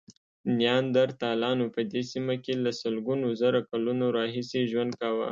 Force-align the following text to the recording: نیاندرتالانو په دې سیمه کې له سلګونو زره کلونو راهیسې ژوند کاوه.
نیاندرتالانو 0.57 1.65
په 1.75 1.81
دې 1.91 2.01
سیمه 2.11 2.35
کې 2.43 2.53
له 2.63 2.71
سلګونو 2.81 3.27
زره 3.41 3.59
کلونو 3.69 4.05
راهیسې 4.17 4.61
ژوند 4.71 4.91
کاوه. 5.01 5.29